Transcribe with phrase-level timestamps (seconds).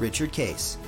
[0.00, 0.78] Richard Case.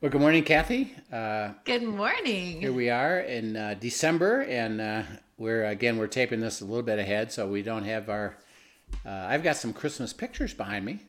[0.00, 0.94] Well, good morning, Kathy.
[1.12, 2.60] Uh, good morning.
[2.60, 5.02] Here we are in uh, December, and uh,
[5.36, 8.36] we're again we're taping this a little bit ahead, so we don't have our.
[9.04, 11.00] Uh, I've got some Christmas pictures behind me.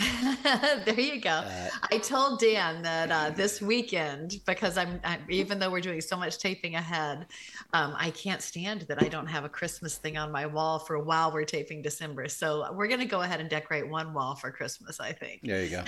[0.84, 1.30] There you go.
[1.30, 6.00] Uh, I told Dan that uh, this weekend, because I'm, I'm, even though we're doing
[6.00, 7.26] so much taping ahead,
[7.72, 10.94] um, I can't stand that I don't have a Christmas thing on my wall for
[10.94, 12.28] a while we're taping December.
[12.28, 15.42] So we're going to go ahead and decorate one wall for Christmas, I think.
[15.42, 15.84] There you go.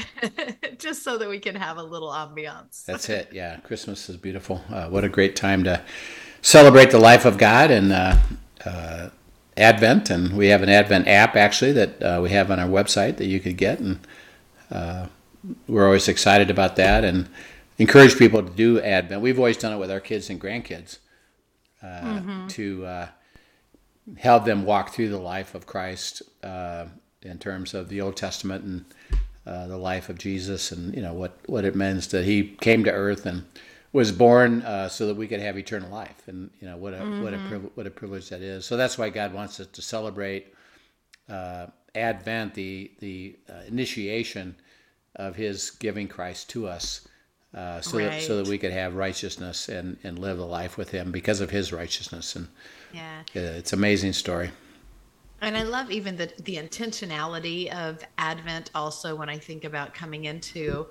[0.79, 2.85] Just so that we can have a little ambiance.
[2.85, 3.31] That's it.
[3.33, 3.57] Yeah.
[3.61, 4.63] Christmas is beautiful.
[4.69, 5.83] Uh, what a great time to
[6.43, 8.17] celebrate the life of God and, uh,
[8.65, 9.09] uh,
[9.57, 13.19] Advent, and we have an Advent app actually that uh, we have on our website
[13.19, 14.01] that you could get, and
[14.71, 15.07] uh,
[15.69, 17.29] we're always excited about that and
[17.79, 19.21] encourage people to do Advent.
[19.21, 20.99] We've always done it with our kids and grandkids
[21.83, 22.47] uh, mm-hmm.
[22.49, 23.09] to uh,
[24.19, 26.87] help them walk through the life of Christ uh,
[27.23, 28.85] in terms of the Old Testament and
[29.47, 32.85] uh, the life of Jesus, and you know what what it means that He came
[32.85, 33.45] to earth and
[33.93, 36.99] was born uh, so that we could have eternal life, and you know what a
[36.99, 37.23] mm-hmm.
[37.23, 37.67] what a mm-hmm.
[37.75, 38.65] what a privilege that is.
[38.65, 40.55] So that's why God wants us to celebrate
[41.29, 44.57] uh, Advent, the the uh, initiation
[45.17, 47.07] of His giving Christ to us,
[47.55, 48.11] uh, so right.
[48.11, 51.41] that so that we could have righteousness and and live a life with Him because
[51.41, 52.35] of His righteousness.
[52.35, 52.49] And
[52.95, 54.51] yeah, it's an amazing story.
[55.43, 58.71] And I love even the the intentionality of Advent.
[58.75, 60.87] Also, when I think about coming into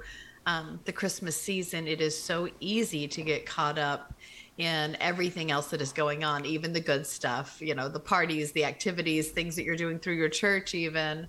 [0.46, 4.14] um, the Christmas season, it is so easy to get caught up
[4.58, 8.52] in everything else that is going on, even the good stuff, you know, the parties,
[8.52, 11.26] the activities, things that you're doing through your church, even,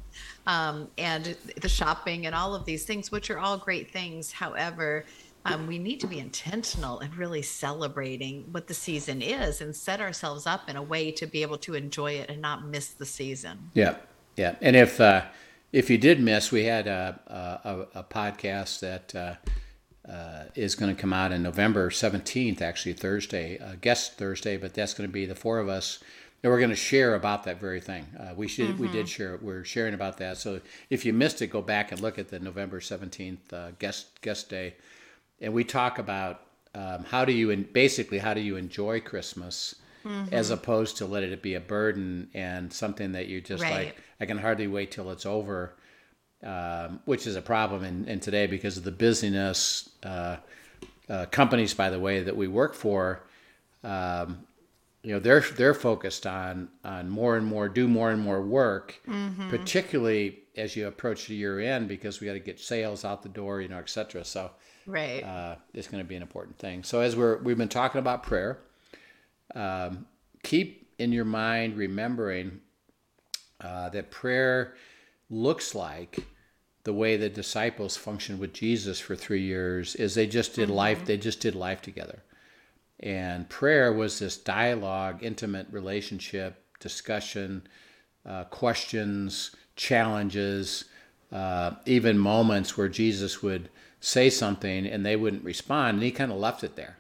[0.46, 4.32] um, and the shopping and all of these things, which are all great things.
[4.32, 5.04] However,
[5.44, 10.00] um, we need to be intentional and really celebrating what the season is and set
[10.00, 13.06] ourselves up in a way to be able to enjoy it and not miss the
[13.06, 13.70] season.
[13.74, 13.96] Yeah.
[14.36, 14.56] Yeah.
[14.60, 15.22] And if, uh,
[15.72, 17.18] if you did miss, we had a,
[17.64, 22.92] a, a podcast that uh, uh, is going to come out in November 17th, actually
[22.92, 25.98] Thursday, uh, guest Thursday, but that's going to be the four of us.
[26.42, 28.04] And we're going to share about that very thing.
[28.18, 28.82] Uh, we should, mm-hmm.
[28.82, 29.06] we did mm-hmm.
[29.06, 29.38] share.
[29.40, 30.36] We're sharing about that.
[30.36, 30.60] So
[30.90, 34.50] if you missed it, go back and look at the November 17th uh, guest guest
[34.50, 34.74] day,
[35.40, 36.42] and we talk about
[36.74, 40.32] um, how do you, basically, how do you enjoy Christmas mm-hmm.
[40.34, 43.86] as opposed to let it be a burden and something that you just right.
[43.86, 45.74] like, I can hardly wait till it's over,
[46.42, 49.90] um, which is a problem in, in today because of the busyness.
[50.02, 50.36] Uh,
[51.08, 53.22] uh, companies, by the way, that we work for,
[53.84, 54.38] um,
[55.02, 59.00] you know, they're they're focused on on more and more, do more and more work,
[59.06, 59.50] mm-hmm.
[59.50, 63.28] particularly as you approach the year end because we got to get sales out the
[63.28, 64.24] door, you know, et cetera.
[64.24, 64.52] So,
[64.86, 66.84] right, uh, it's going to be an important thing.
[66.84, 68.58] So, as we're we've been talking about prayer,
[69.54, 70.06] um,
[70.42, 72.60] keep in your mind remembering
[73.60, 74.74] uh, that prayer
[75.30, 76.18] looks like
[76.84, 80.76] the way the disciples functioned with Jesus for three years is they just did mm-hmm.
[80.76, 82.22] life they just did life together
[83.00, 87.66] and prayer was this dialogue intimate relationship discussion
[88.26, 90.84] uh, questions challenges
[91.32, 93.70] uh, even moments where Jesus would
[94.00, 96.98] say something and they wouldn't respond and he kind of left it there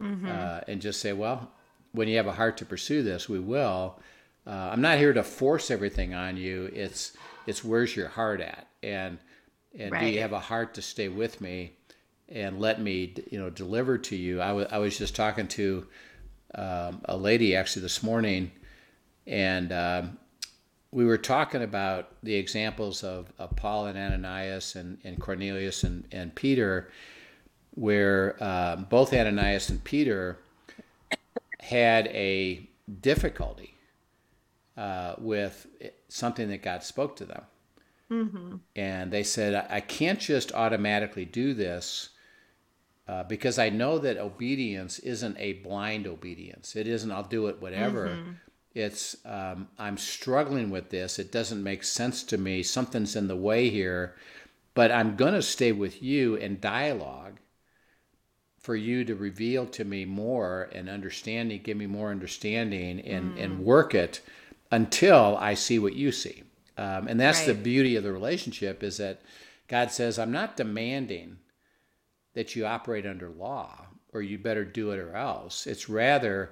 [0.00, 0.28] mm-hmm.
[0.28, 1.50] uh, and just say well
[1.96, 3.98] when you have a heart to pursue this, we will.
[4.46, 6.70] Uh, I'm not here to force everything on you.
[6.72, 9.18] It's it's where's your heart at, and
[9.78, 10.02] and right.
[10.02, 11.72] do you have a heart to stay with me,
[12.28, 14.42] and let me you know deliver to you.
[14.42, 15.86] I, w- I was just talking to
[16.54, 18.52] um, a lady actually this morning,
[19.26, 20.18] and um,
[20.92, 26.04] we were talking about the examples of, of Paul and Ananias and, and Cornelius and,
[26.12, 26.90] and Peter,
[27.74, 30.38] where uh, both Ananias and Peter
[31.66, 32.68] had a
[33.00, 33.74] difficulty
[34.76, 35.66] uh, with
[36.08, 37.42] something that God spoke to them.
[38.10, 38.56] Mm-hmm.
[38.76, 42.10] And they said, I can't just automatically do this
[43.08, 46.76] uh, because I know that obedience isn't a blind obedience.
[46.76, 48.08] It isn't, I'll do it whatever.
[48.08, 48.30] Mm-hmm.
[48.74, 51.18] It's, um, I'm struggling with this.
[51.18, 52.62] It doesn't make sense to me.
[52.62, 54.14] Something's in the way here.
[54.74, 57.40] But I'm going to stay with you in dialogue
[58.66, 63.44] for you to reveal to me more and understanding, give me more understanding and, mm.
[63.44, 64.20] and work it
[64.72, 66.42] until I see what you see.
[66.76, 69.20] Um, and that's the beauty of the relationship is that
[69.68, 71.38] God says, I'm not demanding
[72.34, 75.68] that you operate under law or you better do it or else.
[75.68, 76.50] It's rather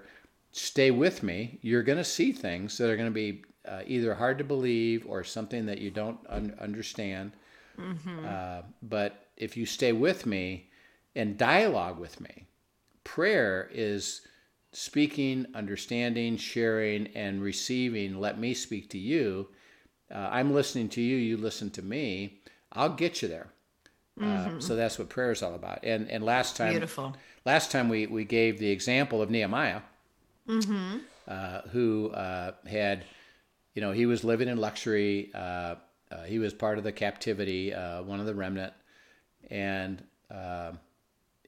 [0.52, 1.58] stay with me.
[1.62, 5.04] You're going to see things that are going to be uh, either hard to believe
[5.08, 7.32] or something that you don't un- understand.
[8.24, 10.68] Uh, but if you stay with me
[11.14, 12.46] and dialogue with me,
[13.04, 14.22] prayer is
[14.72, 18.20] speaking, understanding, sharing, and receiving.
[18.20, 19.48] Let me speak to you.
[20.12, 21.16] Uh, I'm listening to you.
[21.16, 22.40] You listen to me.
[22.72, 23.48] I'll get you there.
[24.22, 25.80] Uh, so that's what prayer is all about.
[25.82, 27.16] And and last time, Beautiful.
[27.44, 29.80] last time we we gave the example of Nehemiah,
[31.26, 33.04] uh, who uh, had,
[33.74, 35.32] you know, he was living in luxury.
[35.34, 35.74] Uh,
[36.12, 38.72] uh, he was part of the captivity, uh, one of the remnant,
[39.50, 40.72] and uh,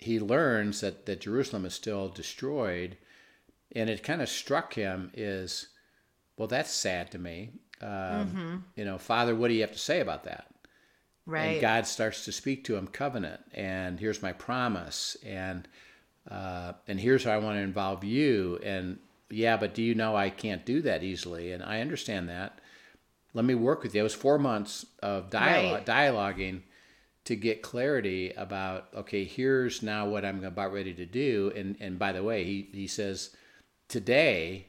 [0.06, 2.97] he learns that that Jerusalem is still destroyed,
[3.75, 5.69] and it kind of struck him is,
[6.37, 7.50] well, that's sad to me.
[7.82, 10.47] Um, You know, Father, what do you have to say about that?
[11.26, 11.44] Right.
[11.44, 15.69] And God starts to speak to him covenant, and here's my promise, and
[16.31, 18.59] uh, and here's how I want to involve you.
[18.62, 18.99] And
[19.31, 21.52] yeah, but do you know I can't do that easily?
[21.52, 22.59] And I understand that.
[23.35, 24.00] Let me work with you.
[24.00, 26.62] It was four months of dialogue, dialoguing
[27.26, 31.52] to get clarity about okay, here's now what I'm about ready to do.
[31.55, 33.37] And and by the way, he he says
[33.88, 34.69] today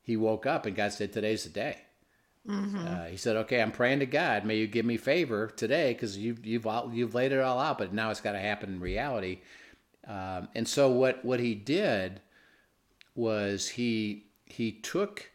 [0.00, 1.78] he woke up and God said today's the day.
[2.86, 4.44] Uh, he said, "Okay, I'm praying to God.
[4.44, 7.78] May you give me favor today, because you've you've all, you've laid it all out.
[7.78, 9.40] But now it's got to happen in reality."
[10.06, 12.22] Um, and so what what he did
[13.14, 15.30] was he he took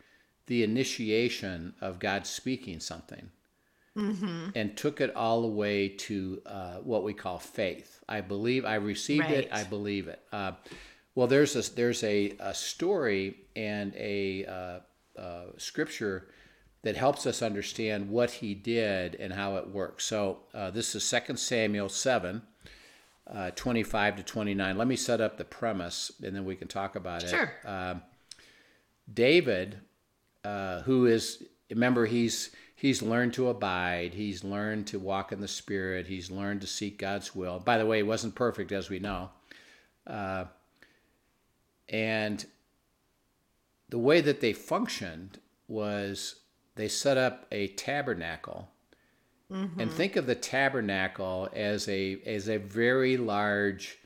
[0.47, 3.29] the initiation of God speaking something
[3.95, 8.03] and took it all the way to uh, what we call faith.
[8.07, 9.49] I believe I received it.
[9.51, 10.21] I believe it.
[10.31, 10.53] Uh,
[11.15, 16.27] well, there's a there's a, a story and a uh, uh, scripture
[16.83, 20.05] that helps us understand what he did and how it works.
[20.05, 22.43] So uh, this is 2 Samuel 7,
[23.33, 24.77] uh, 25 to 29.
[24.77, 27.29] Let me set up the premise and then we can talk about it.
[27.29, 27.51] Sure.
[29.11, 29.79] David,
[30.43, 35.47] uh, who is remember he's he's learned to abide, he's learned to walk in the
[35.47, 37.59] Spirit, he's learned to seek God's will.
[37.59, 39.29] By the way, he wasn't perfect as we know,
[40.05, 40.45] uh,
[41.89, 42.45] and
[43.89, 46.35] the way that they functioned was
[46.75, 48.69] they set up a tabernacle.
[49.79, 53.99] And think of the tabernacle as a as a very large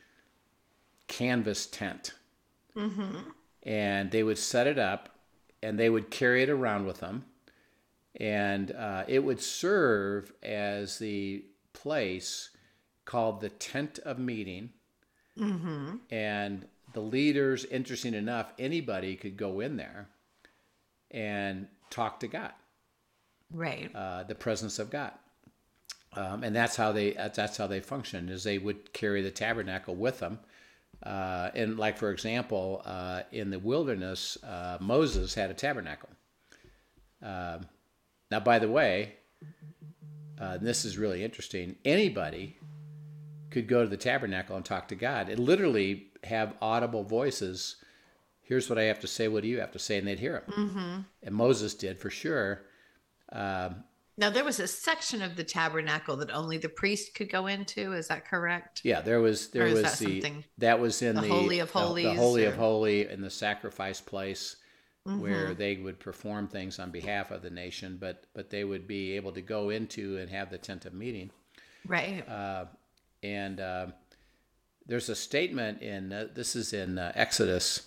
[1.08, 2.12] canvas tent.
[3.62, 5.08] And they would set it up
[5.62, 7.24] and they would carry it around with them
[8.16, 12.50] and uh, it would serve as the place
[13.04, 14.70] called the tent of meeting.
[16.10, 20.08] And the leaders interesting enough anybody could go in there
[21.10, 22.52] and talk to god.
[23.52, 23.90] Right.
[23.94, 25.12] uh, the presence of god.
[26.12, 29.30] Um, and that's how they that's, that's how they functioned is they would carry the
[29.30, 30.40] tabernacle with them.
[31.02, 36.10] Uh, and like for example uh, in the wilderness uh, moses had a tabernacle.
[37.22, 37.66] Um
[38.30, 39.14] now by the way
[40.40, 42.56] uh, this is really interesting anybody
[43.50, 47.76] could go to the tabernacle and talk to god and literally have audible voices
[48.42, 50.42] here's what i have to say what do you have to say and they'd hear
[50.46, 52.62] him and moses did for sure
[53.32, 57.94] Now there was a section of the tabernacle that only the priest could go into.
[57.94, 58.82] Is that correct?
[58.84, 61.68] Yeah, there was there was that the something- that was in the the, Holy of
[61.72, 62.60] the- the, Holies, holy of or- Mm-hmm.
[62.62, 64.56] holy in the sacrifice place
[65.18, 69.16] where they would perform things on behalf of the nation, but but they would be
[69.16, 71.30] able to go into and have the tent of meeting.
[71.86, 72.26] Right.
[72.28, 72.66] Uh,
[73.22, 73.86] And uh,
[74.86, 77.86] there's a statement in uh, this is in uh, Exodus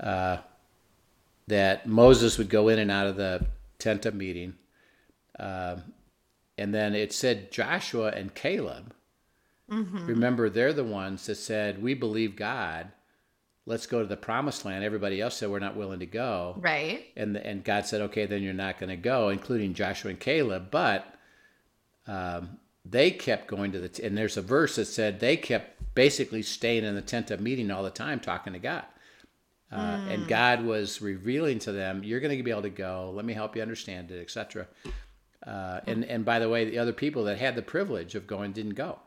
[0.00, 0.38] uh,
[1.46, 3.46] that Moses would go in and out of the
[3.78, 4.54] tent of meeting,
[5.38, 5.82] Um
[6.56, 8.94] and then it said Joshua and Caleb.
[10.06, 12.92] Remember, they're the ones that said, "We believe God.
[13.66, 17.04] Let's go to the promised land." Everybody else said, "We're not willing to go." right.
[17.16, 20.70] and and God said, okay, then you're not going to go, including Joshua and Caleb.
[20.70, 21.06] But
[22.06, 25.94] um, they kept going to the t- and there's a verse that said they kept
[25.94, 28.84] basically staying in the tent of meeting all the time, talking to God.
[29.72, 29.76] Uh,
[30.08, 33.10] And God was revealing to them, "You're going to be able to go.
[33.14, 34.66] Let me help you understand it, etc."
[35.44, 38.52] Uh, and and by the way, the other people that had the privilege of going
[38.52, 38.98] didn't go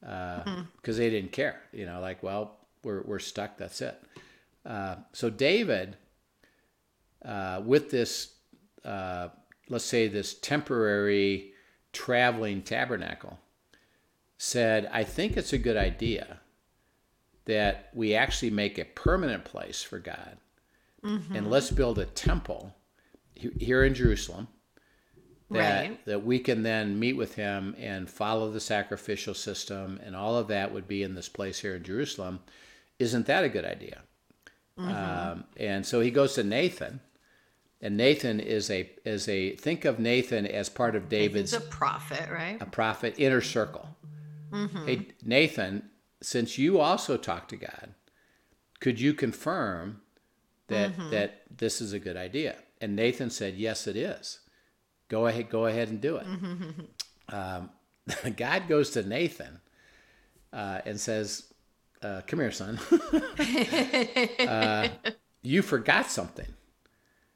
[0.00, 1.60] because they didn't care.
[1.72, 3.56] You know, like, well, we're we're stuck.
[3.56, 4.00] That's it.
[4.64, 5.96] Uh, so David
[7.24, 8.34] uh, with this,
[8.84, 9.28] uh,
[9.68, 11.52] let's say, this temporary
[11.92, 13.38] traveling tabernacle,
[14.38, 16.40] said, I think it's a good idea
[17.44, 20.38] that we actually make a permanent place for God.
[21.34, 22.74] And let's build a temple
[23.34, 24.48] here in Jerusalem.
[25.50, 26.04] That, Right.
[26.06, 30.48] that we can then meet with him and follow the sacrificial system and all of
[30.48, 32.40] that would be in this place here in Jerusalem.
[33.00, 34.02] Isn't that a good idea?
[34.78, 37.00] Um, and so he goes to Nathan,
[37.82, 42.30] and Nathan is a is a think of Nathan as part of David's a prophet,
[42.30, 42.56] right?
[42.60, 43.96] a prophet inner circle.
[44.86, 45.90] Hey, Nathan,
[46.20, 47.94] since you also talk to God,
[48.80, 50.00] could you confirm
[50.68, 52.56] that that this is a good idea?
[52.80, 54.40] And Nathan said, "Yes, it is.
[55.08, 56.26] Go ahead, go ahead and do it."
[57.34, 57.70] um,
[58.36, 59.60] God goes to Nathan
[60.52, 61.49] uh, and says,
[62.02, 62.78] uh, "Come here, son.
[64.40, 64.88] uh,
[65.42, 66.46] you forgot something."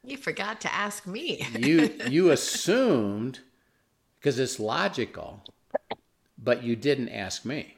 [0.06, 1.46] You forgot to ask me.
[1.58, 3.40] you you assumed
[4.18, 5.44] because it's logical,
[6.38, 7.76] but you didn't ask me.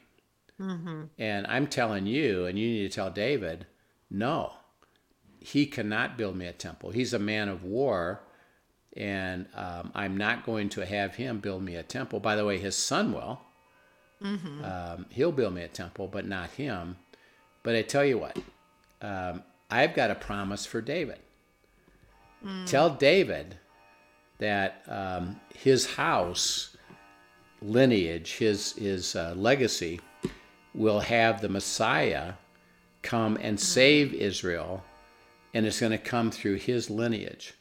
[1.17, 3.67] And I'm telling you, and you need to tell David,
[4.09, 4.53] no,
[5.39, 6.91] he cannot build me a temple.
[6.91, 8.21] He's a man of war,
[8.95, 12.19] and um, I'm not going to have him build me a temple.
[12.19, 13.41] By the way, his son will.
[14.63, 16.97] Um, he'll build me a temple, but not him.
[17.63, 18.37] But I tell you what,
[19.01, 21.19] um, I've got a promise for David.
[22.65, 23.57] Tell David
[24.37, 26.77] that um, his house
[27.61, 29.99] lineage, his his uh, legacy,
[30.73, 32.33] will have the Messiah
[33.01, 34.83] come and save Israel,
[35.53, 37.53] and it's going to come through his lineage.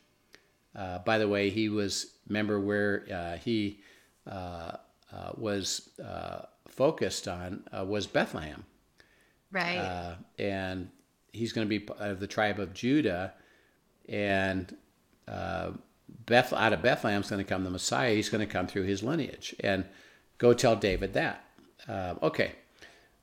[0.75, 3.81] Uh, by the way, he was remember where uh, he
[5.13, 8.65] uh, was uh, focused on uh, was Bethlehem
[9.53, 9.79] Right.
[9.79, 10.91] uh, and
[11.33, 13.35] he's going to be of the tribe of Judah,
[14.09, 14.77] and
[15.29, 15.71] uh,
[16.27, 18.15] Beth out of Bethlehem is going to come the Messiah.
[18.15, 19.85] He's going to come through his lineage, and
[20.39, 21.45] go tell David that.
[21.89, 22.53] Uh, okay,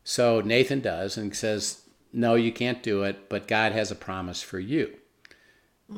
[0.04, 1.82] so Nathan does and says,
[2.14, 4.96] "No, you can't do it, but God has a promise for you."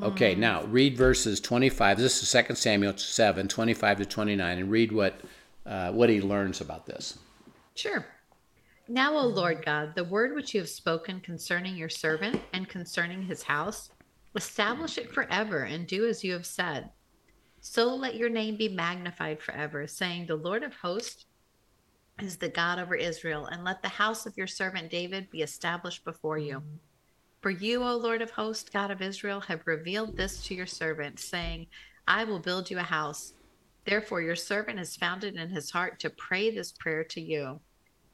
[0.02, 1.98] Okay, now read verses 25.
[1.98, 5.22] This is 2 Samuel 7, 25 to 29, and read what
[5.66, 7.18] uh, what he learns about this.
[7.76, 8.06] Sure.
[8.88, 13.24] Now, O Lord God, the word which you have spoken concerning your servant and concerning
[13.24, 13.90] his house,
[14.36, 16.90] establish it forever and do as you have said.
[17.62, 21.26] So let your name be magnified forever, saying, The Lord of hosts
[22.22, 26.06] is the God over Israel, and let the house of your servant David be established
[26.06, 26.62] before you.
[27.42, 31.20] For you, O Lord of hosts, God of Israel, have revealed this to your servant,
[31.20, 31.68] saying,
[32.08, 33.34] I will build you a house.
[33.86, 37.60] Therefore, your servant has found it in his heart to pray this prayer to you.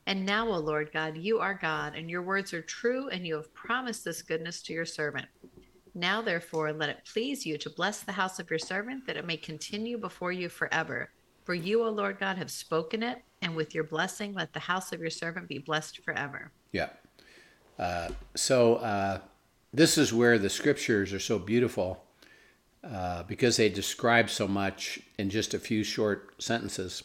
[0.05, 3.35] And now, O Lord God, you are God, and your words are true, and you
[3.35, 5.27] have promised this goodness to your servant.
[5.93, 9.25] Now, therefore, let it please you to bless the house of your servant, that it
[9.25, 11.09] may continue before you forever.
[11.43, 14.91] For you, O Lord God, have spoken it, and with your blessing, let the house
[14.91, 16.51] of your servant be blessed forever.
[16.71, 16.89] Yeah.
[17.77, 19.19] Uh, so uh,
[19.73, 22.03] this is where the scriptures are so beautiful
[22.83, 27.03] uh, because they describe so much in just a few short sentences.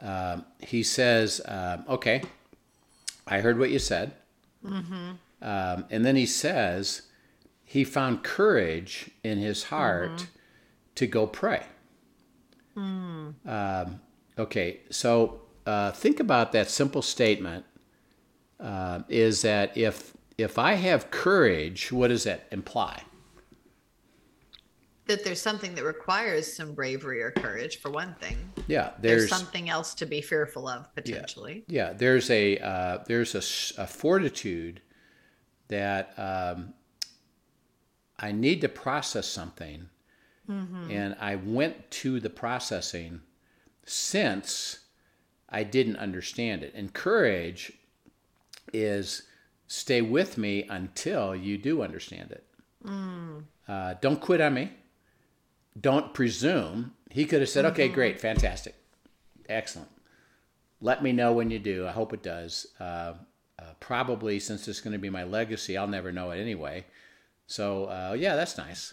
[0.00, 2.22] Um, he says, um, "Okay,
[3.26, 4.12] I heard what you said,"
[5.42, 7.02] um, and then he says
[7.64, 10.26] he found courage in his heart
[10.96, 11.62] to go pray.
[13.46, 14.00] Um,
[14.38, 17.64] okay, so uh, think about that simple statement
[18.60, 23.02] uh, is that if if I have courage, what does that imply?
[25.06, 28.36] That there's something that requires some bravery or courage, for one thing.
[28.66, 31.64] Yeah, There's, there's, something else to be fearful of, potentially.
[31.68, 33.34] yeah, there's a uh, there's
[33.78, 34.80] a fortitude
[35.68, 36.74] that um,
[38.18, 39.88] I need to process something,
[40.90, 43.20] and I went to the processing
[43.84, 44.80] since
[45.48, 46.72] I didn't understand it.
[46.74, 47.72] And courage
[48.72, 49.22] is
[49.68, 52.44] stay with me until you do understand it.
[53.68, 54.72] Uh, don't quit on me.
[55.78, 56.92] Don't presume.
[57.10, 58.74] He could have said, okay, great, fantastic,
[59.48, 59.90] excellent.
[60.80, 61.86] Let me know when you do.
[61.86, 62.66] I hope it does.
[62.78, 63.14] Uh,
[63.58, 66.84] uh, probably, since it's going to be my legacy, I'll never know it anyway.
[67.46, 68.92] So, uh, yeah, that's nice.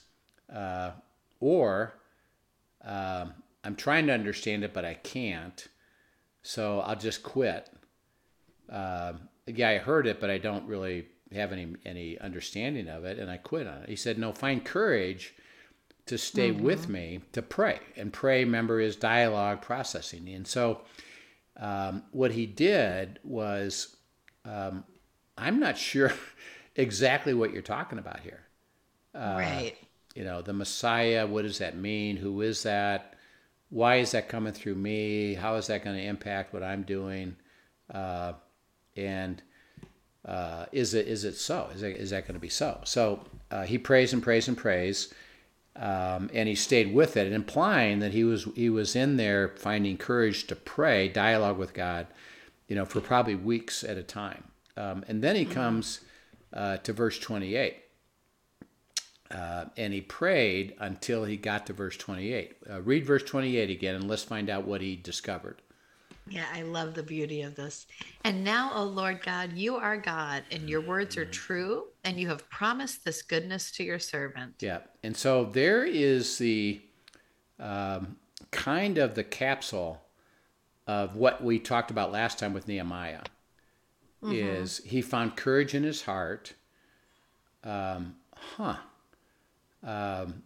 [0.53, 0.91] Uh,
[1.39, 1.95] or
[2.83, 5.67] um, I'm trying to understand it, but I can't.
[6.41, 7.69] So I'll just quit.
[8.69, 13.19] Um yeah, I heard it, but I don't really have any any understanding of it,
[13.19, 13.89] and I quit on it.
[13.89, 15.33] He said, "No, find courage
[16.05, 18.43] to stay with me to pray, and pray.
[18.43, 20.81] Remember, is dialogue processing, and so
[21.57, 23.95] um, what he did was,
[24.45, 24.83] um,
[25.37, 26.11] I'm not sure
[26.75, 28.41] exactly what you're talking about here.
[29.37, 29.75] right.
[30.15, 31.25] You know, the Messiah.
[31.25, 32.17] What does that mean?
[32.17, 33.15] Who is that?
[33.69, 35.33] Why is that coming through me?
[35.33, 37.35] How is that going to impact what I'm doing?
[37.91, 38.33] Uh,
[38.95, 39.41] and
[40.25, 41.69] uh, is it is it so?
[41.73, 42.79] Is, it, is that going to be so?
[42.85, 45.13] So uh, he prays and prays and prays,
[45.75, 49.97] um, and he stayed with it, implying that he was he was in there finding
[49.97, 52.07] courage to pray, dialogue with God,
[52.67, 54.43] you know, for probably weeks at a time.
[54.77, 56.01] Um, and then he comes
[56.53, 57.77] uh, to verse 28.
[59.31, 62.55] Uh, and he prayed until he got to verse 28.
[62.69, 65.62] Uh, read verse 28 again and let's find out what he discovered.
[66.27, 67.85] Yeah, I love the beauty of this.
[68.23, 72.29] And now, O Lord God, you are God, and your words are true, and you
[72.29, 74.55] have promised this goodness to your servant.
[74.59, 74.79] Yeah.
[75.03, 76.81] And so there is the
[77.59, 78.15] um,
[78.51, 80.01] kind of the capsule
[80.87, 83.21] of what we talked about last time with Nehemiah.
[84.25, 86.53] Is he found courage in his heart?
[87.63, 88.77] Um, huh.
[89.83, 90.43] Um,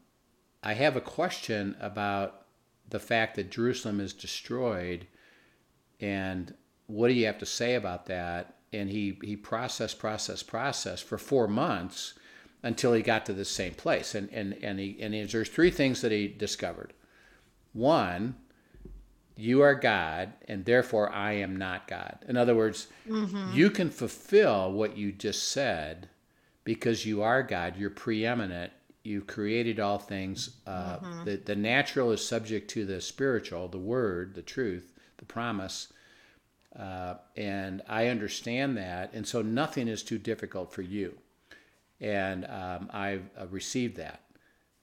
[0.63, 2.46] I have a question about
[2.89, 5.05] the fact that Jerusalem is destroyed,
[5.99, 6.53] and
[6.87, 8.55] what do you have to say about that?
[8.73, 12.13] And he he processed, processed, processed for four months
[12.63, 14.15] until he got to the same place.
[14.15, 16.93] And and and he and he, there's three things that he discovered.
[17.73, 18.35] One,
[19.35, 22.25] you are God, and therefore I am not God.
[22.27, 22.87] In other words,
[23.53, 26.09] you can fulfill what you just said
[26.63, 27.77] because you are God.
[27.77, 28.73] You're preeminent.
[29.03, 30.57] You created all things.
[30.65, 35.91] Uh, the, the natural is subject to the spiritual, the word, the truth, the promise.
[36.77, 39.13] Uh, and I understand that.
[39.13, 41.17] And so nothing is too difficult for you.
[42.00, 44.21] And um, I've uh, received that.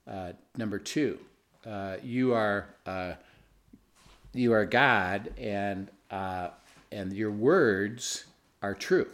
[0.07, 1.19] Uh, number two,
[1.65, 3.13] uh, you are uh,
[4.33, 6.49] you are God, and uh,
[6.91, 8.25] and your words
[8.61, 9.07] are true.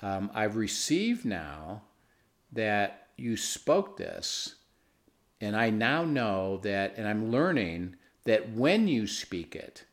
[0.00, 1.82] Um, I've received now
[2.52, 4.54] that you spoke this,
[5.40, 7.96] and I now know that, and I'm learning
[8.26, 9.84] that when you speak it,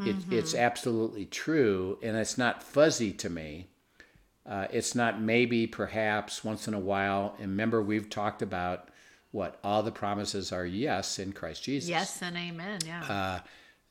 [0.00, 3.66] it it's absolutely true, and it's not fuzzy to me.
[4.46, 7.34] Uh, it's not maybe, perhaps, once in a while.
[7.38, 8.88] And remember, we've talked about
[9.30, 12.80] what all the promises are yes in Christ Jesus Yes and amen.
[12.86, 13.02] Yeah.
[13.02, 13.40] uh,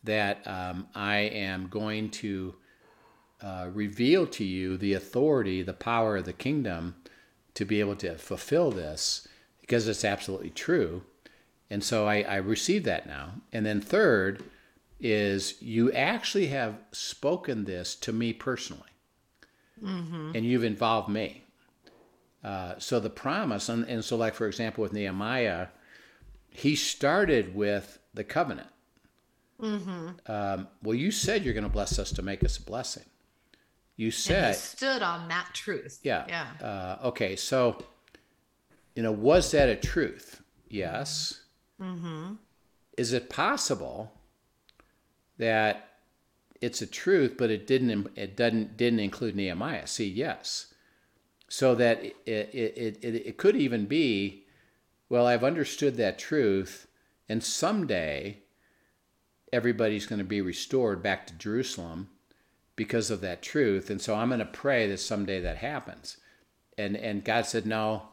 [0.03, 2.55] that um, I am going to
[3.41, 6.95] uh, reveal to you the authority, the power of the kingdom
[7.53, 9.27] to be able to fulfill this
[9.61, 11.03] because it's absolutely true.
[11.69, 13.33] And so I, I receive that now.
[13.51, 14.43] And then, third,
[14.99, 18.89] is you actually have spoken this to me personally,
[20.35, 21.43] and you've involved me.
[22.43, 25.67] Uh, so the promise, and, and so, like, for example, with Nehemiah,
[26.49, 28.69] he started with the covenant.
[29.61, 33.03] Um, well, you said you're going to bless us to make us a blessing.
[33.97, 35.99] You said, stood on that truth.
[36.03, 36.25] yeah.
[36.27, 36.47] Yeah.
[36.61, 37.83] Uh, okay, so,
[38.95, 40.41] you know, was that a truth?
[40.69, 41.41] Yes.
[41.81, 42.33] Mm-hmm.
[42.97, 44.11] Is it possible
[45.37, 45.89] that
[46.61, 49.87] it's a truth, but it didn't it doesn't didn't include Nehemiah?
[49.87, 50.73] See, yes.
[51.47, 54.45] So that it it, it, it, it could even be,
[55.09, 56.87] well, I've understood that truth,
[57.29, 58.39] and someday
[59.53, 62.09] everybody's going to be restored back to Jerusalem
[62.75, 63.89] because of that truth.
[63.89, 66.17] And so I'm going to pray that someday that happens.
[66.77, 68.09] And and God said, "No,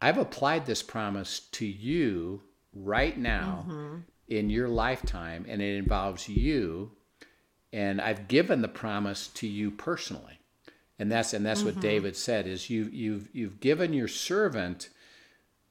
[0.00, 2.42] I've applied this promise to you
[2.82, 3.96] right now mm-hmm.
[4.28, 6.92] in your lifetime and it involves you
[7.72, 10.40] and I've given the promise to you personally."
[10.98, 11.82] And that's and that's what mm-hmm.
[11.82, 14.88] David said is you you've you've given your servant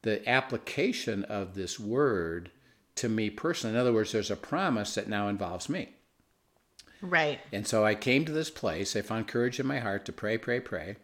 [0.04, 2.52] the application of this word
[2.96, 3.76] to me personally.
[3.76, 5.96] In other words, there's a promise that now involves me.
[7.02, 7.40] Right.
[7.52, 8.96] And so I came to this place.
[8.96, 10.98] I found courage in my heart to pray, pray, pray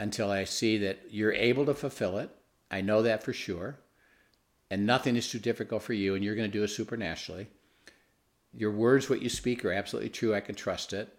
[0.00, 2.30] until I see that you're able to fulfill it.
[2.70, 3.78] I know that for sure.
[4.72, 7.46] And nothing is too difficult for you, and you're going to do it supernaturally.
[8.54, 10.34] Your words, what you speak, are absolutely true.
[10.34, 11.10] I can trust it.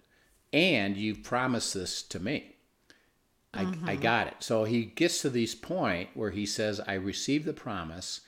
[0.51, 2.55] And you've promised this to me.
[3.53, 4.37] I, I got it.
[4.39, 8.21] So he gets to this point where he says, I received the promise,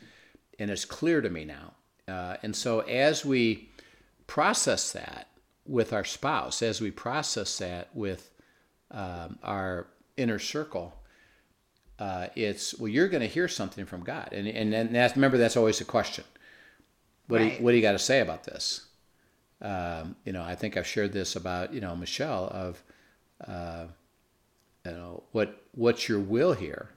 [0.60, 1.74] and it's clear to me now.
[2.08, 3.72] Uh, and so as we
[4.28, 5.30] process that
[5.66, 8.30] with our spouse, as we process that with
[8.92, 11.02] um, our inner circle,
[11.98, 15.38] uh, it's well, you're going to hear something from God, and and, and that's remember
[15.38, 16.26] that's always a question.
[17.28, 18.86] What do you, what do you got to say about this?
[19.62, 22.84] Um, you know, I think I've shared this about you know Michelle of,
[23.48, 23.86] uh,
[24.86, 26.90] you know what what's your will here,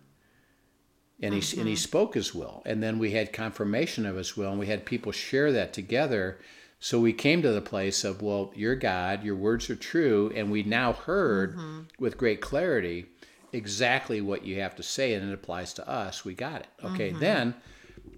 [1.23, 4.51] and he and he spoke his will, and then we had confirmation of his will,
[4.51, 6.39] and we had people share that together.
[6.81, 10.49] So we came to the place of, well, you're God, your words are true, and
[10.49, 11.57] we now heard
[11.99, 13.07] with great clarity
[13.53, 16.25] exactly what you have to say, and it applies to us.
[16.25, 16.69] We got it.
[16.85, 17.55] Okay, then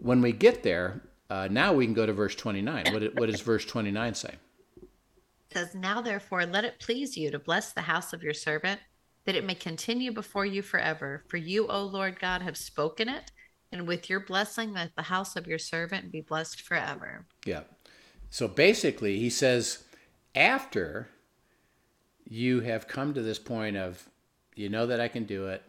[0.01, 2.93] when we get there, uh, now we can go to verse 29.
[2.93, 4.35] What, what does verse 29 say?
[4.81, 4.89] It
[5.55, 8.81] says, Now therefore let it please you to bless the house of your servant,
[9.25, 11.25] that it may continue before you forever.
[11.29, 13.31] For you, O Lord God, have spoken it,
[13.73, 17.27] And with your blessing, let the house of your servant be blessed forever.
[17.47, 17.63] Yeah.
[18.29, 19.85] So basically, he says,
[20.35, 21.09] after
[22.29, 24.10] you have come to this point of,
[24.61, 25.63] you know that I can do it,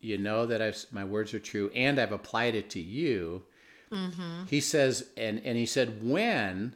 [0.00, 3.44] you know that I've, my words are true, and I've applied it to you.
[3.92, 4.46] Mm-hmm.
[4.48, 6.74] He says, and, and he said, when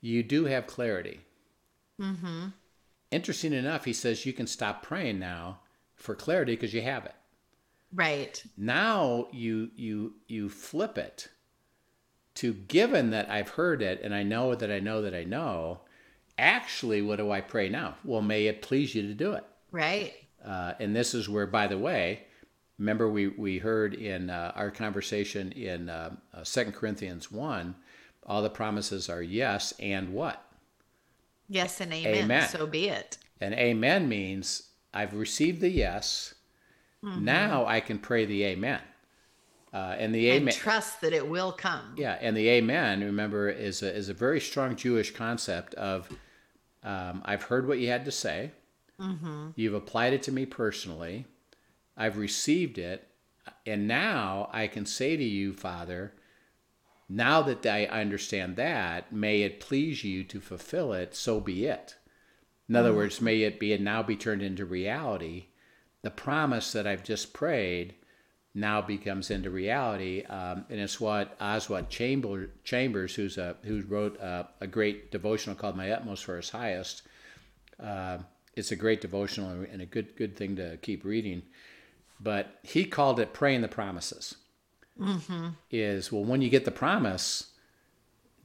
[0.00, 1.20] you do have clarity.
[2.00, 2.48] Mm-hmm.
[3.10, 5.60] Interesting enough, he says you can stop praying now
[5.94, 7.14] for clarity because you have it.
[7.92, 8.42] Right.
[8.56, 11.28] Now you you you flip it
[12.36, 15.80] to given that I've heard it and I know that I know that I know.
[16.38, 17.96] Actually, what do I pray now?
[18.04, 19.44] Well, may it please you to do it.
[19.72, 20.14] Right.
[20.44, 22.24] Uh, and this is where, by the way,
[22.78, 27.74] remember we we heard in uh, our conversation in uh, uh Second Corinthians one,
[28.26, 30.44] all the promises are yes and what.
[31.48, 32.24] Yes and amen.
[32.24, 32.48] amen.
[32.48, 33.18] So be it.
[33.40, 36.34] And amen means I've received the yes.
[37.04, 37.24] Mm-hmm.
[37.24, 38.80] Now I can pray the amen.
[39.72, 40.54] Uh, and the and amen.
[40.54, 41.94] trust that it will come.
[41.96, 46.08] Yeah, and the amen, remember, is a, is a very strong Jewish concept of
[46.82, 48.50] um, I've heard what you had to say.
[49.00, 49.48] Mm-hmm.
[49.56, 51.26] You've applied it to me personally.
[51.96, 53.08] I've received it.
[53.66, 56.12] And now I can say to you, Father,
[57.08, 61.96] now that I understand that, may it please you to fulfill it, so be it.
[62.68, 62.98] In other mm-hmm.
[62.98, 65.46] words, may it be and now be turned into reality.
[66.02, 67.94] The promise that I've just prayed
[68.54, 74.18] now becomes into reality, um, and it's what Oswald Chamber, Chambers, who's a who wrote
[74.20, 77.02] a, a, great devotional called "My Utmost for His Highest."
[77.78, 78.18] Uh,
[78.60, 81.42] it's a great devotional and a good good thing to keep reading.
[82.20, 84.36] But he called it "Praying the Promises."
[85.00, 85.48] Mm-hmm.
[85.70, 87.48] Is well, when you get the promise,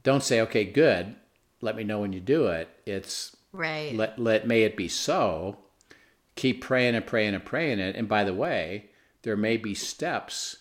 [0.02, 1.14] don't say, "Okay, good."
[1.62, 2.68] Let me know when you do it.
[2.84, 3.94] It's Right.
[3.94, 5.58] Let let may it be so.
[6.34, 7.96] Keep praying and praying and praying it.
[7.96, 8.90] And by the way,
[9.22, 10.56] there may be steps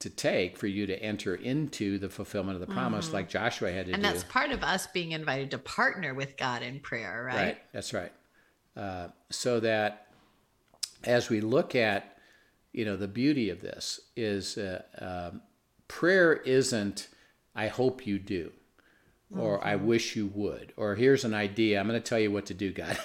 [0.00, 3.16] to take for you to enter into the fulfillment of the promise, mm-hmm.
[3.16, 4.08] like Joshua had to and do.
[4.08, 7.36] And that's part of us being invited to partner with God in prayer, right?
[7.36, 7.58] Right.
[7.72, 8.10] That's right.
[8.76, 10.06] Uh, so that
[11.04, 12.18] as we look at,
[12.72, 15.30] you know, the beauty of this is uh, uh,
[15.88, 17.08] prayer isn't,
[17.54, 18.52] I hope you do
[19.36, 19.68] or mm-hmm.
[19.68, 21.78] I wish you would, or here's an idea.
[21.78, 22.98] I'm going to tell you what to do, God.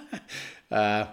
[0.70, 1.06] uh,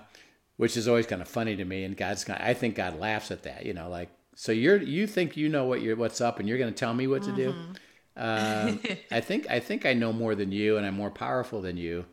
[0.57, 1.83] which is always kind of funny to me.
[1.83, 3.65] And God's, kind of, I think God laughs at that.
[3.65, 6.57] You know, like so you're you think you know what you're what's up, and you're
[6.57, 7.53] going to tell me what to do.
[7.53, 7.71] Mm-hmm.
[8.17, 11.77] Uh, I think I think I know more than you, and I'm more powerful than
[11.77, 12.05] you.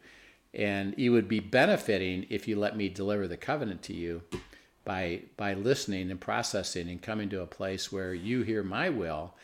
[0.54, 4.22] And you would be benefiting if you let me deliver the covenant to you
[4.84, 9.34] by by listening and processing and coming to a place where you hear my will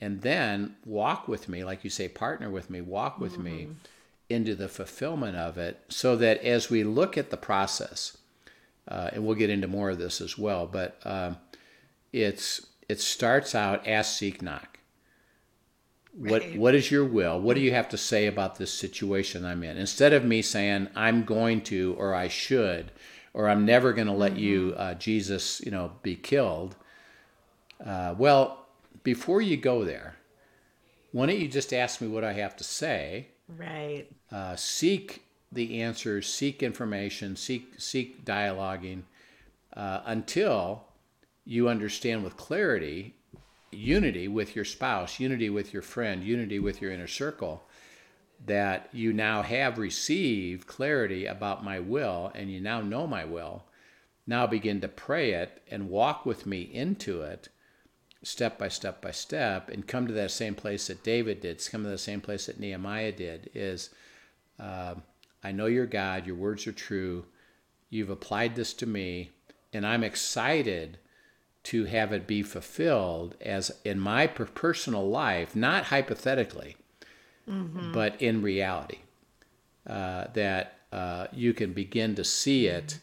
[0.00, 3.44] and then walk with me, like you say, partner with me, walk with mm-hmm.
[3.44, 3.68] me
[4.28, 8.18] into the fulfillment of it, so that as we look at the process,
[8.88, 11.36] uh, and we'll get into more of this as well, but um,
[12.12, 14.75] it's it starts out ask, seek, knock.
[16.18, 16.58] What right.
[16.58, 17.38] what is your will?
[17.38, 19.76] What do you have to say about this situation I'm in?
[19.76, 22.90] Instead of me saying I'm going to or I should
[23.34, 24.40] or I'm never going to let mm-hmm.
[24.40, 26.74] you, uh, Jesus, you know, be killed.
[27.84, 28.66] Uh, well,
[29.02, 30.16] before you go there,
[31.12, 33.28] why don't you just ask me what I have to say?
[33.46, 34.06] Right.
[34.32, 39.02] Uh, seek the answers, seek information, seek seek dialoguing
[39.76, 40.84] uh, until
[41.44, 43.14] you understand with clarity
[43.70, 47.68] unity with your spouse, unity with your friend, unity with your inner circle,
[48.44, 53.64] that you now have received clarity about my will and you now know my will.
[54.26, 57.48] Now begin to pray it and walk with me into it
[58.22, 61.84] step by step by step and come to that same place that David did, come
[61.84, 63.90] to the same place that Nehemiah did is
[64.58, 64.94] uh,
[65.44, 67.26] I know you're God, your words are true,
[67.88, 69.30] you've applied this to me,
[69.72, 70.98] and I'm excited
[71.66, 76.76] to have it be fulfilled as in my personal life, not hypothetically,
[77.48, 77.90] mm-hmm.
[77.92, 78.98] but in reality.
[79.84, 83.00] Uh, that uh, you can begin to see it,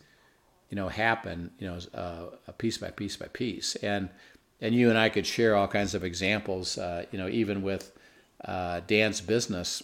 [0.69, 4.10] you know, happen, you know, uh, piece by piece by piece, and
[4.62, 6.78] and you and I could share all kinds of examples.
[6.78, 7.91] Uh, you know, even with
[8.45, 9.84] uh, Dan's business,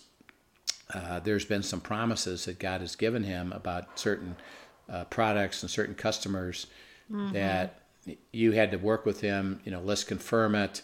[0.94, 4.38] uh, there's been some promises that God has given him about certain
[4.89, 6.68] uh, products and certain customers
[7.12, 7.34] mm-hmm.
[7.34, 7.82] that
[8.32, 9.62] you had to work with him.
[9.63, 10.82] You know, let's confirm it.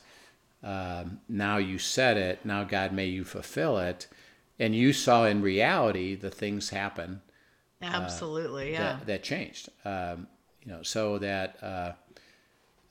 [0.63, 2.45] Um, now you said it.
[2.45, 4.07] Now God may you fulfill it,
[4.59, 7.21] and you saw in reality the things happen.
[7.81, 8.97] Uh, Absolutely, yeah.
[8.97, 9.69] That, that changed.
[9.83, 10.27] Um,
[10.63, 11.91] you know, so that uh,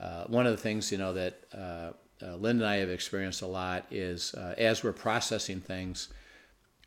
[0.00, 1.90] uh, one of the things you know that uh,
[2.22, 6.08] uh, Lynn and I have experienced a lot is uh, as we're processing things,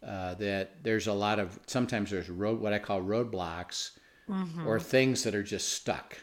[0.05, 3.91] uh, that there's a lot of sometimes there's road what I call roadblocks
[4.29, 4.67] mm-hmm.
[4.67, 6.17] or things that are just stuck,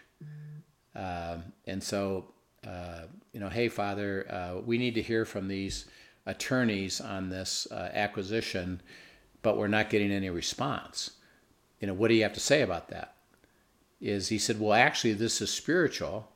[0.94, 2.26] um, and so
[2.66, 3.02] uh,
[3.32, 5.86] you know, hey, Father, uh, we need to hear from these
[6.26, 8.80] attorneys on this uh, acquisition,
[9.42, 11.12] but we're not getting any response.
[11.80, 13.14] You know, what do you have to say about that?
[14.00, 16.30] Is he said, well, actually, this is spiritual.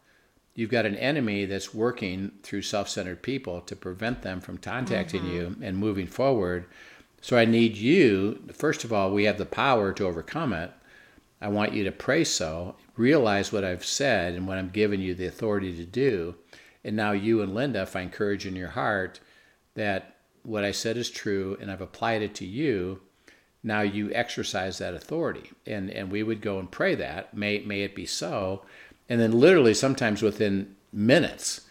[0.54, 5.22] You've got an enemy that's working through self centered people to prevent them from contacting
[5.22, 5.32] mm-hmm.
[5.32, 6.66] you and moving forward.
[7.20, 10.72] So I need you, first of all, we have the power to overcome it.
[11.40, 15.14] I want you to pray so, realize what I've said and what I'm giving you
[15.14, 16.34] the authority to do.
[16.84, 19.20] And now you and Linda find courage in your heart
[19.74, 23.00] that what I said is true and I've applied it to you.
[23.62, 25.50] Now you exercise that authority.
[25.66, 27.34] And and we would go and pray that.
[27.34, 28.62] May may it be so.
[29.08, 31.62] And then literally sometimes within minutes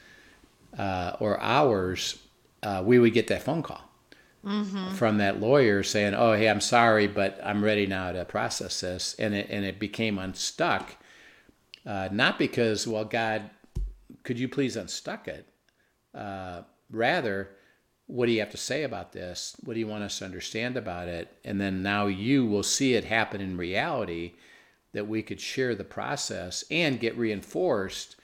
[0.77, 2.19] uh, or hours,
[2.63, 3.81] uh, we would get that phone call.
[4.45, 4.93] Mm-hmm.
[4.93, 9.15] From that lawyer saying, "Oh, hey, I'm sorry, but I'm ready now to process this,"
[9.19, 10.95] and it and it became unstuck,
[11.88, 13.50] uh, not because, well, God,
[14.23, 15.47] could you please unstuck it?
[16.13, 17.50] Uh, rather,
[18.08, 19.56] what do you have to say about this?
[19.63, 21.38] What do you want us to understand about it?
[21.45, 24.34] And then now you will see it happen in reality
[24.91, 28.17] that we could share the process and get reinforced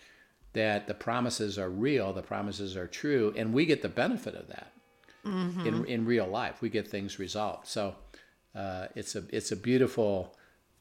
[0.54, 4.48] that the promises are real, the promises are true, and we get the benefit of
[4.48, 4.72] that
[5.26, 5.66] mm-hmm.
[5.66, 6.62] in, in real life.
[6.62, 7.68] We get things resolved.
[7.68, 7.96] So
[8.56, 10.36] uh, it's a it's a beautiful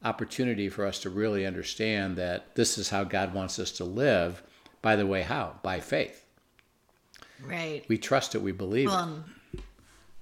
[0.04, 4.42] opportunity for us to really understand that this is how God wants us to live.
[4.80, 5.56] By the way, how?
[5.62, 6.26] By faith.
[7.44, 7.84] Right.
[7.88, 8.42] We trust it.
[8.42, 9.60] We believe it.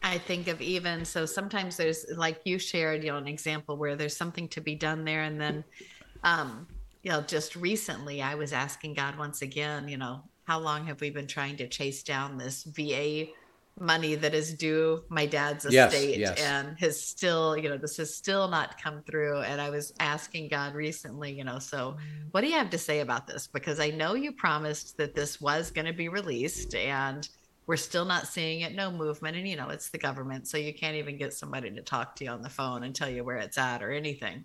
[0.03, 3.97] I think of even so sometimes there's like you shared, you know, an example where
[3.97, 5.23] there's something to be done there.
[5.23, 5.65] And then,
[6.25, 6.67] um,
[7.03, 11.01] you know, just recently I was asking God once again, you know, how long have
[11.01, 13.27] we been trying to chase down this VA
[13.81, 16.41] money that is due my dad's estate yes, yes.
[16.41, 19.41] and has still you know this has still not come through.
[19.41, 21.97] And i was asking god recently you know so
[22.31, 23.47] what do you have to say about this?
[23.47, 27.29] Because i know you promised that this was going to be released and
[27.67, 29.37] we're still not seeing it no movement.
[29.37, 32.25] And you know it's the government so you can't even get somebody to talk to
[32.25, 34.45] you on the phone and tell you where it's at or anything.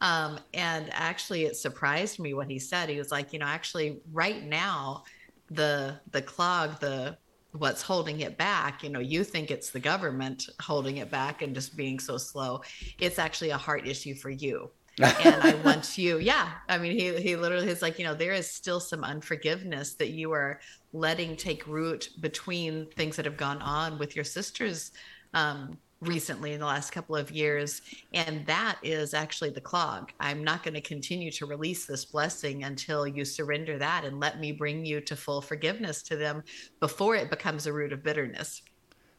[0.00, 2.88] Um, and actually it surprised me what he said.
[2.88, 5.04] He was like you know actually right now
[5.50, 7.16] the the clog the
[7.58, 11.54] what's holding it back you know you think it's the government holding it back and
[11.54, 12.62] just being so slow.
[12.98, 14.70] It's actually a heart issue for you.
[15.02, 18.32] And i want you yeah i mean he he literally is like you know there
[18.32, 20.58] is still some unforgiveness that you are
[20.94, 24.92] letting take root between things that have gone on with your sisters
[25.34, 27.80] um, recently in the last couple of years.
[28.12, 30.12] And that is actually the clog.
[30.20, 34.38] I'm not going to continue to release this blessing until you surrender that and let
[34.38, 36.42] me bring you to full forgiveness to them
[36.80, 38.62] before it becomes a root of bitterness.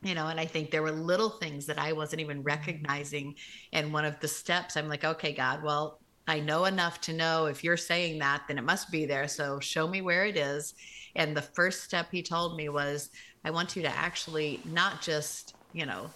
[0.03, 3.33] You know, and I think there were little things that I wasn't even recognizing.
[3.73, 7.45] And one of the steps, I'm like, okay, God, well, I know enough to know
[7.45, 9.27] if you're saying that, then it must be there.
[9.27, 10.75] So show me where it is.
[11.15, 13.09] And the first step he told me was,
[13.43, 16.11] I want you to actually not just, you know,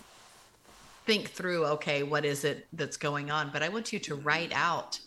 [1.12, 3.50] think through okay what is it that's going on?
[3.52, 4.98] But i want you to write out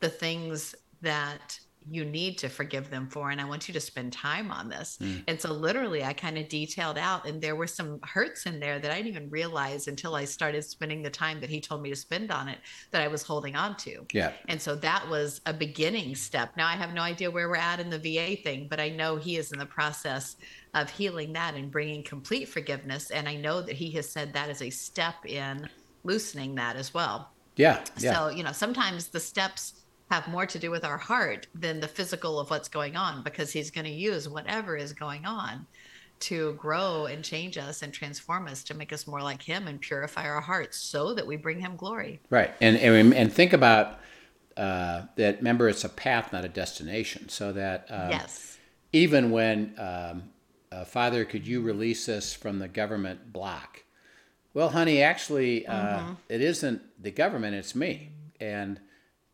[0.00, 1.58] the things that
[1.90, 4.98] you need to forgive them for and i want you to spend time on this.
[5.00, 5.24] Mm.
[5.28, 8.78] and so literally i kind of detailed out and there were some hurts in there
[8.78, 11.90] that i didn't even realize until i started spending the time that he told me
[11.90, 12.58] to spend on it
[12.90, 14.06] that i was holding on to.
[14.12, 14.32] Yeah.
[14.48, 16.56] And so that was a beginning step.
[16.56, 19.16] Now i have no idea where we're at in the va thing but i know
[19.16, 20.36] he is in the process
[20.74, 24.48] of healing that and bringing complete forgiveness and i know that he has said that
[24.48, 25.68] is a step in
[26.04, 27.30] loosening that as well.
[27.56, 28.14] Yeah, yeah.
[28.14, 29.83] so you know sometimes the steps
[30.14, 33.52] have more to do with our heart than the physical of what's going on because
[33.52, 35.66] he's going to use whatever is going on
[36.20, 39.80] to grow and change us and transform us to make us more like him and
[39.80, 42.20] purify our hearts so that we bring him glory.
[42.30, 43.98] Right and and, and think about
[44.56, 48.56] uh, that remember it's a path not a destination so that um, yes.
[48.92, 50.30] even when um,
[50.70, 53.82] uh, father could you release us from the government block?
[54.54, 56.12] Well honey actually uh, mm-hmm.
[56.28, 58.12] it isn't the government it's me.
[58.40, 58.78] And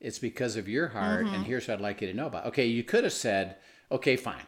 [0.00, 1.34] it's because of your heart, mm-hmm.
[1.34, 2.46] and here's what I'd like you to know about.
[2.46, 3.56] Okay, you could have said,
[3.92, 4.46] okay, fine,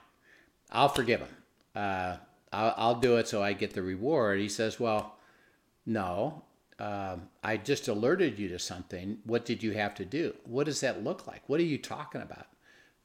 [0.70, 1.36] I'll forgive him.
[1.74, 2.16] Uh,
[2.52, 4.38] I'll, I'll, do it so I get the reward.
[4.38, 5.16] He says, well,
[5.86, 6.44] no,
[6.78, 9.18] um, I just alerted you to something.
[9.24, 10.34] What did you have to do?
[10.44, 11.42] What does that look like?
[11.48, 12.46] What are you talking about?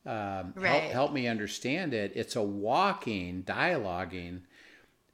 [0.05, 0.81] Um, right.
[0.81, 2.13] help, help me understand it.
[2.15, 4.41] It's a walking, dialoguing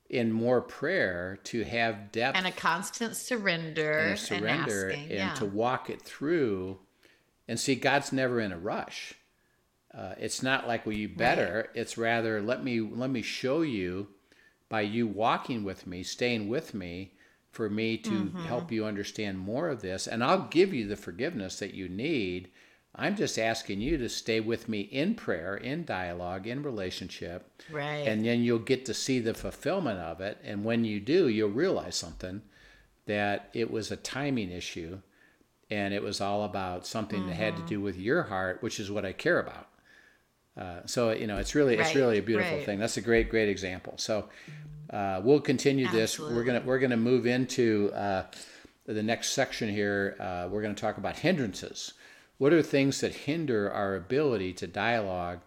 [0.09, 5.11] in more prayer to have depth and a constant surrender and surrender and, asking, and
[5.11, 5.33] yeah.
[5.33, 6.77] to walk it through
[7.47, 9.13] and see, God's never in a rush.
[9.93, 11.67] Uh, it's not like, well, you better.
[11.67, 11.81] Right.
[11.81, 14.07] It's rather, let me let me show you
[14.69, 17.13] by you walking with me, staying with me,
[17.51, 18.43] for me to mm-hmm.
[18.45, 22.49] help you understand more of this, and I'll give you the forgiveness that you need
[22.95, 27.63] I'm just asking you to stay with me in prayer, in dialogue, in relationship.
[27.71, 28.07] Right.
[28.07, 30.37] And then you'll get to see the fulfillment of it.
[30.43, 32.43] And when you do, you'll realize something
[33.07, 34.99] that it was a timing issue
[35.69, 37.29] and it was all about something mm-hmm.
[37.29, 37.69] that had to Mm-hmm.
[37.69, 39.69] do with your heart, which is what I care about.
[40.55, 42.65] Uh, so you know, it's really it's really a beautiful right.
[42.65, 42.79] thing.
[42.79, 43.95] That's a great great example.
[43.97, 44.29] So
[44.91, 46.19] uh, we'll continue this.
[46.19, 48.25] We're gonna we're gonna move into uh,
[48.85, 50.15] the next section here.
[50.19, 51.93] Uh, we're gonna talk about hindrances.
[52.37, 55.39] What are things that hinder our ability to dialogue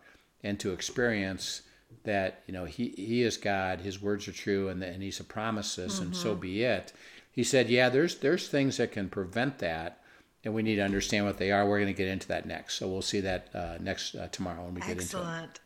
[0.42, 1.62] and to experience
[2.02, 5.24] that you know he he is God, His words are true, and and He's a
[5.24, 6.92] promise us, and so be it.
[7.30, 10.00] He said, yeah, there's there's things that can prevent that
[10.46, 11.68] and we need to understand what they are.
[11.68, 12.74] We're going to get into that next.
[12.78, 15.04] So we'll see that uh, next uh, tomorrow when we get into it.
[15.04, 15.60] Excellent.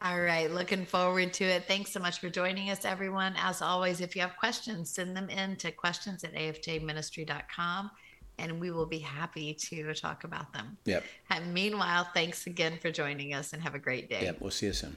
[0.00, 1.64] All right, looking forward to it.
[1.64, 3.34] Thanks so much for joining us, everyone.
[3.36, 7.90] As always, if you have questions, send them in to questions at afjministry.com
[8.38, 10.76] and we will be happy to talk about them.
[10.84, 11.04] Yep.
[11.30, 14.22] And meanwhile, thanks again for joining us and have a great day.
[14.22, 14.40] Yep.
[14.40, 14.96] We'll see you soon.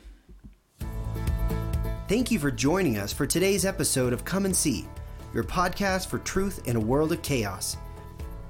[2.08, 4.88] Thank you for joining us for today's episode of Come and See,
[5.34, 7.78] your podcast for truth in a world of chaos.